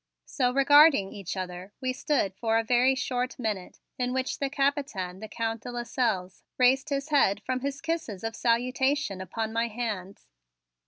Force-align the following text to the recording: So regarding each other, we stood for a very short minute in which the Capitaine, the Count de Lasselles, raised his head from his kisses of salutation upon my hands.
So 0.25 0.51
regarding 0.51 1.11
each 1.13 1.37
other, 1.37 1.73
we 1.79 1.93
stood 1.93 2.33
for 2.33 2.57
a 2.57 2.63
very 2.63 2.95
short 2.95 3.37
minute 3.37 3.79
in 3.99 4.13
which 4.13 4.39
the 4.39 4.49
Capitaine, 4.49 5.19
the 5.19 5.27
Count 5.27 5.61
de 5.61 5.69
Lasselles, 5.71 6.41
raised 6.57 6.89
his 6.89 7.09
head 7.09 7.39
from 7.43 7.59
his 7.59 7.81
kisses 7.81 8.23
of 8.23 8.35
salutation 8.35 9.21
upon 9.21 9.53
my 9.53 9.67
hands. 9.67 10.25